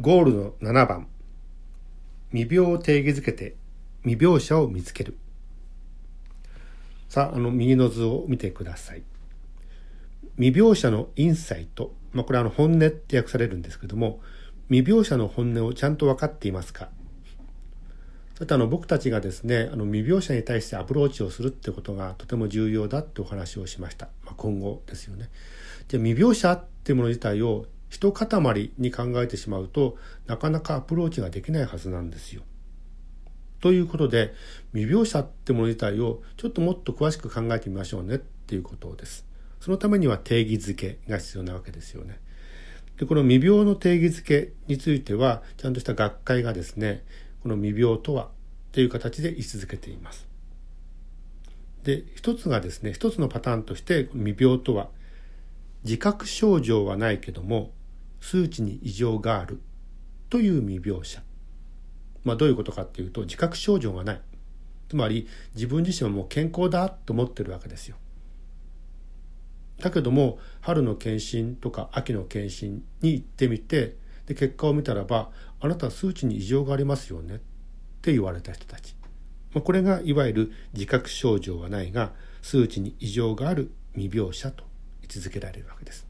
[0.00, 1.08] ゴールの7番。
[2.32, 3.56] 未病を定義づけて
[4.02, 5.18] 未病者を見つける。
[7.10, 9.02] さああの右の図を見てください。
[10.38, 14.20] 未病者のインサイト、まあ、これはあの本音って訳されるんですけども
[14.70, 16.88] 未病者の本音をちゃんと分かっていますか？
[18.36, 25.28] それとあの僕たちがですねあの未病者に対してアプローチをするってことがとても重要だってお話をしました、まあ、今後ですよね。
[25.88, 32.42] じゃ未病者っていうもの自体を一塊に考えてしまうとなかなかアプローチができないはずなんですよ。
[33.60, 34.32] ということで
[34.72, 39.26] 未病者ってもの自体をちょっともっと詳しく考えてみましょうねっていうことです。
[39.60, 42.18] そのためには定義づけが必要なわけですよね。
[42.96, 47.04] でこの未病の定義づけについてはちゃんとした学会がですね
[47.42, 48.28] この未病とは
[48.72, 50.28] という形で位置づけています。
[51.82, 54.88] で一つがですね一つのパターンとして未病とは
[55.84, 57.72] 自覚症状はないけども
[58.20, 59.60] 数値に異常がある
[60.28, 61.22] という未病者。
[62.24, 64.20] まあどういうことかっていうと自覚症状がない。
[64.88, 67.96] つまり自分自身はもう健康だと思ってるわけですよ。
[69.78, 77.38] だけども春の検診とか秋の検診に行ってみてで結果を見たらばあなたは数値に異常がありますよねっ
[78.02, 78.94] て言われた人たち。
[79.52, 84.64] まあ、これがいわゆる自覚症状はないが数値に異常がある未病者と
[85.02, 86.09] 位置づけられるわけです。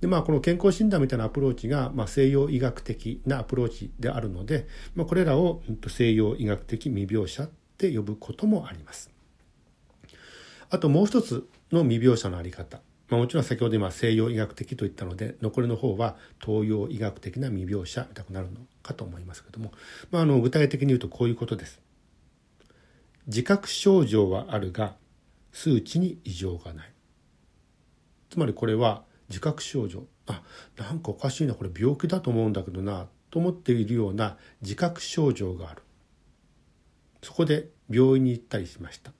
[0.00, 9.10] でまあこの健康診断みたいなアプローチが、まあ、西洋医学的なアプローチであるので、まあ、これらを西洋医学的未病者って呼ぶこともあります。
[10.70, 12.80] あともう一つの未病者のあり方。
[13.08, 19.72] まあ、もちろん先ほど今西洋医学的と言ったので残りの方は東洋医学的な未病者みたくなるのかと思いますけども、
[20.12, 21.80] まあ、あの具体的に言うとこういうことです。
[23.26, 24.94] 自覚症状はあるが
[25.52, 26.92] 数値に異常がない。
[28.30, 30.04] つまりこれは自覚症状。
[30.26, 30.42] あ
[30.76, 35.82] なんかおかしいなこれ病気だと思うんだけどなと思っているような自覚症状がある。
[37.22, 39.12] そこで病院に行ったりしました。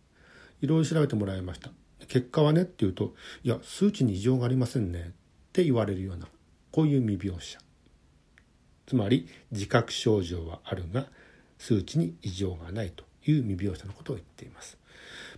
[0.61, 1.71] いろいろ調べてもらいました。
[2.07, 5.13] 結果はねっていうといや数値に異常がありませんねっ
[5.53, 6.27] て言われるような
[6.73, 7.59] こういう未病者。
[8.87, 11.07] つまり自覚症状はあるが
[11.59, 14.79] 数値に異常がないという未病者のことを言っています。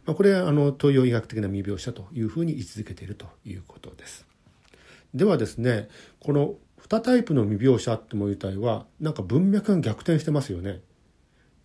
[0.06, 4.31] ま、これはあの東洋医学的な未病者というふうに位置づけているということです。
[5.14, 5.88] ではですね
[6.20, 6.54] この
[6.88, 10.80] 2タイプの未病者っても自体はなんか文脈が逆転してますよね。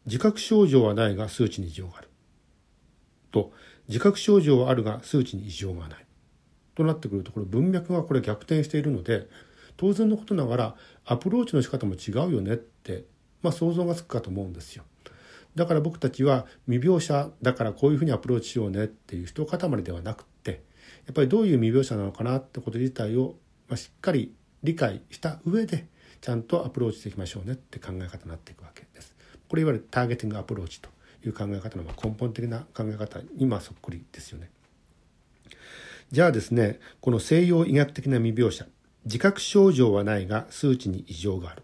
[0.05, 2.09] 自覚症状はないが数値に異常がある。
[3.31, 3.51] と
[3.87, 6.05] 自覚症状はあるが数値に異常がない。
[6.75, 9.27] となってくるとこれ文脈がこれ逆転しているので
[9.75, 10.75] 当然のことながら
[11.05, 13.05] アプローチの仕方も違うよねって、
[13.41, 14.83] まあ、想像がつくかと思うんですよ。
[15.55, 20.61] だから僕たちは未病者だからこういうふうにアプローチしようねっていう一塊ではなくて
[21.05, 23.35] やっぱりどういう未病者なのかなってこと自体を、
[23.67, 25.87] まあ、しっかり理解した上で
[26.21, 29.15] ちゃんとアプローチしていきましょうねって考え方になっていくわけです。
[29.47, 30.89] これいわゆるターゲティングアプローチと
[31.25, 34.49] いう考え方の根本的な考え方にまそっくりですよね。
[36.11, 38.65] じゃあですねこの西洋医学的な未病者
[39.05, 41.63] 自覚症状はないが数値に異常がある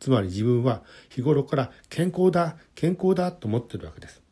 [0.00, 4.22] つまり自分は日頃から健康だ健康だと思ってるわけです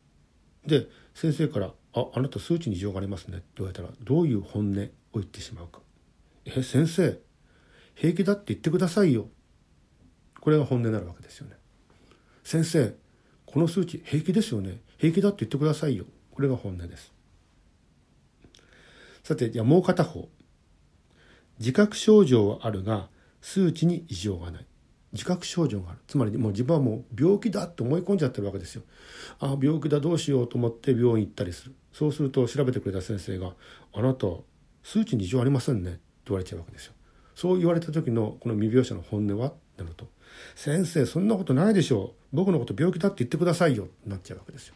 [0.65, 0.85] で
[1.15, 4.85] 先生からああなた数値に異常がありますね」って言われたらどういう本音を
[5.15, 5.81] 言ってしまうか
[6.45, 7.19] 「え先生
[7.95, 9.29] 平気だって言ってくださいよ」
[10.39, 11.57] これが本音になるわけですよね。
[12.43, 12.95] 先生
[13.45, 14.79] この数値平気ですよね。
[14.97, 16.05] 平気だって言ってくださいよ。
[16.31, 17.11] これが本音です。
[19.23, 20.29] さてじゃあもう片方。
[21.59, 23.09] 自覚症状はあるが
[23.41, 24.65] 数値に異常がない。
[25.13, 25.99] 自覚症状がある。
[26.07, 28.83] つまりもう自分はもう病気だって思い込んじゃってるわけですよ。
[29.39, 31.75] ああ病気だどうしようと思って病院行ったりする。
[31.97, 33.55] そうすると調べてくれた先生が
[33.91, 34.27] 「あなた
[34.83, 36.93] 数値に異常ありませんね」って言われちゃうわけですよ。
[37.33, 39.53] そう言われた時のこの未病者の本音は？
[39.77, 40.07] なると
[40.55, 42.35] 「先生そんなことないでしょう。
[42.35, 44.75] 僕のこと病気だって言ってくださいよ」ってなっちゃうわけですよ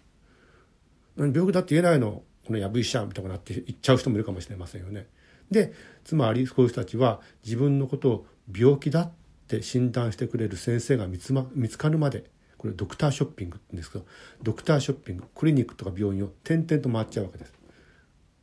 [1.15, 2.23] 病気だって言えないの？
[2.47, 5.07] このやぶ医者みたいになって言っちゃう人もいるかもしれませんよね
[5.51, 5.73] で
[6.03, 9.11] つまりこういう人たちは自分のことを病気だっ
[9.47, 12.31] て診断してくれる先生が見つ,、ま、見つかるまで
[12.61, 14.05] これドクターショッピングって言うんですけど
[14.43, 17.53] ドクターショッピングクリニックとか病院を点々と回っちゃうわけです。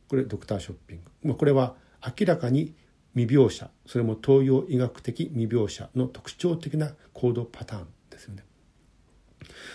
[0.09, 1.29] これドクターショッピング。
[1.29, 1.75] まあ、これは
[2.05, 2.75] 明らかに
[3.15, 8.43] 未病者それも東洋医学的未病者の特徴的な行動パターンですよね。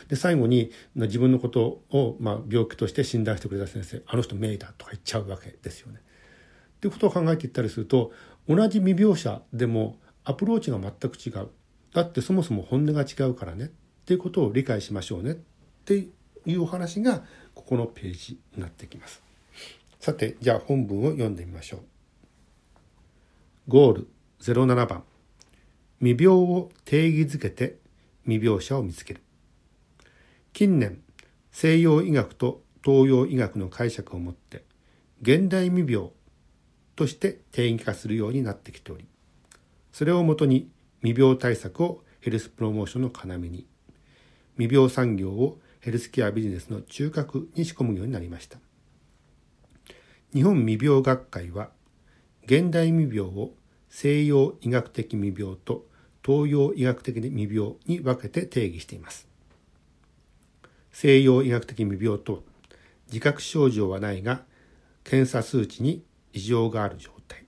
[0.08, 6.00] で最後に自分のことを、まあ、病気として診断してくれた先生あの人名医だとか言っちゃうわけですよね。
[6.76, 8.12] っていうことを考えていったりすると
[8.46, 11.48] 同じ未病者でもアプローチが全く違う
[11.94, 13.70] だってそもそも本音が違うからね
[14.04, 15.34] っていうことを理解しましょうねっ
[15.86, 16.08] て
[16.44, 17.24] いうお話が
[17.54, 19.22] ここのページになってきます。
[19.98, 21.80] さてじゃあ本文を読んでみましょう。
[23.66, 24.08] ゴール
[24.40, 25.04] 07番
[26.00, 27.78] 未病を定義づけて
[28.24, 29.22] 未病者を見つける
[30.52, 31.00] 近年
[31.50, 34.64] 西洋医学と東洋医学の解釈をもって
[35.22, 36.10] 現代未病
[36.94, 39.06] として定義化するようになってきており
[39.92, 40.68] それをもとに
[41.02, 43.66] 未病対策をヘルスプロモーションの要に
[44.56, 48.58] 未病産業をヘルスケアビジネスの中核に仕込むようになりました。
[50.32, 51.70] 日本未病学会は
[52.46, 53.52] 現代未病を
[53.88, 55.86] 西洋医学的未病と
[56.24, 59.28] 東洋医学的未病に分けて定義しています。
[60.90, 62.38] 西洋医学的未病とは
[63.08, 64.42] 自覚症状はないが
[65.04, 66.02] 検査数値に
[66.32, 67.44] 異常がある状態。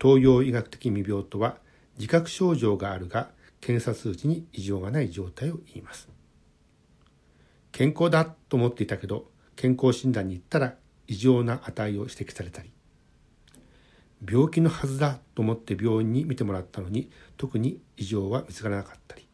[0.00, 1.56] 東洋医学的未病とは
[1.96, 3.30] 自覚症状があるが
[3.60, 6.08] 検査数値に異常がない状態を言います。
[7.72, 10.74] 健康だと思っていたけど健康診断に行ったら
[11.06, 12.72] 異常な値を指摘されたり
[14.28, 19.28] 病気のはずだと思って病院に見てもらったのに特に異常は見つからなかったり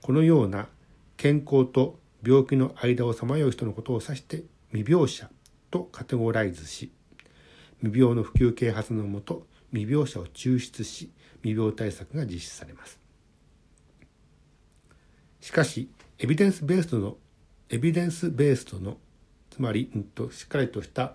[0.00, 0.66] このような
[1.16, 4.42] 健康と病気の間をさまよう人のことを指して
[4.72, 5.30] 未病者
[5.70, 6.90] とカテゴライズし
[7.80, 11.10] 未病の普及啓発のもと未病者を抽出し
[11.42, 12.98] 未病対策が実施されます
[15.40, 17.16] しかしエビデンスベースドの
[17.68, 18.98] エビデンスベースドの
[19.50, 21.14] つまり、うんと、しっかりとした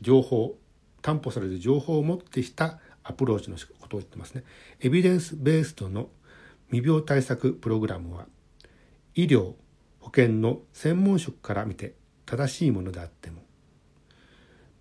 [0.00, 0.56] 情報
[1.02, 4.44] 担保される情報をもってしたアプローチのことを言ってますね。
[4.80, 6.08] エビデンスベースドの
[6.70, 8.26] 未病対策プログラムは
[9.14, 9.54] 医療
[10.00, 11.94] 保険の専門職から見て
[12.24, 13.42] 正しいものであっても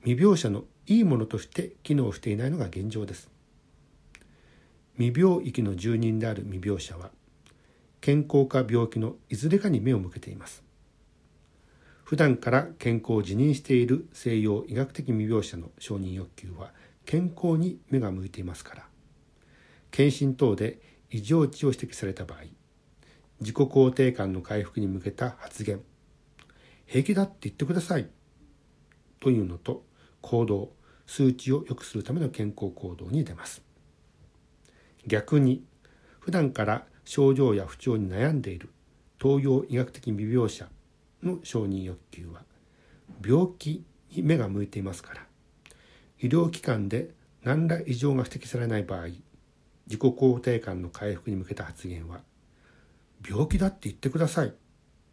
[0.03, 3.29] 未病者のいいものとして機能していないのが現状です。
[4.97, 7.11] 未病域の住人である未病者は
[8.01, 10.63] 健康か病気のいずれかに目を向けています。
[12.09, 16.71] 普段から健康を自認している西洋医学的未病者の承認欲求は
[17.05, 18.87] 健康に目が向いていますから
[19.91, 20.79] 検診等で
[21.11, 22.39] 異常値を指摘された場合
[23.41, 25.81] 自己肯定感の回復に向けた発言
[26.87, 28.09] 平気だって言ってください
[29.19, 29.83] というのと
[30.21, 30.71] 行動
[31.09, 33.63] 数値を良くするための健康行動に出ます。
[35.07, 35.63] 逆に
[36.19, 38.69] 普段から症状や不調に悩んでいる
[39.19, 40.69] 東洋医学的未病者
[41.23, 42.43] の承認欲求は
[43.25, 45.25] 病気に目が向いていますから
[46.19, 47.09] 医療機関で
[47.43, 49.07] 何ら異常が指摘されない場合
[49.87, 52.19] 自己肯定感の回復に向けた発言は
[53.27, 54.53] 病気だって言ってください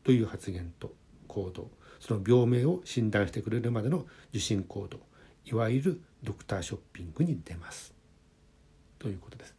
[0.04, 0.92] という発言と
[1.26, 1.70] 行動
[2.00, 4.98] その病名を診断してくれるまでの受診行動
[5.46, 7.94] いわゆるドクターショッピングに出ます
[8.98, 9.54] ということです。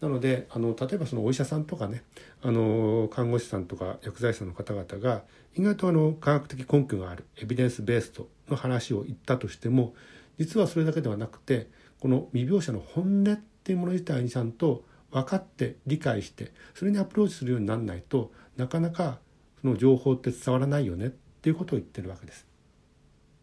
[0.00, 2.02] なのであの例えばそのお医者さんとかね
[2.42, 5.24] あの看護師さんとか薬剤師さんの方々が
[5.54, 9.94] 意外とあの科学的根拠があるエビデンスベースとの話を言ったとしても
[10.38, 11.68] 実はそれだけではなくて
[12.00, 19.18] この未病者の本音っていうもの自体にちゃんと分かって理解してそれにアプローチするようにならないとなかなか
[19.60, 22.49] その情報って伝わらないよねっていうことを言ってるわけです。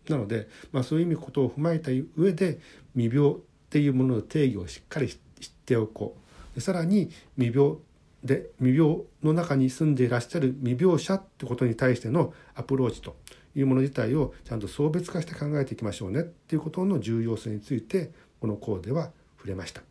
[0.09, 2.59] なので、まあ、そういう意味ことを踏まえた上で
[2.95, 3.35] 未病っ
[3.69, 5.19] ていうものの定義をしっかり知っ
[5.65, 6.17] ておこ
[6.53, 7.77] うでさらに未病
[8.23, 13.15] で未病の中に住んでいらっしゃる未病者ってことに対してのアプローチと
[13.55, 19.81] いうもの自体をちゃんと層別化して考えていきましょうねっていうことの重要性についてこの項では触れました。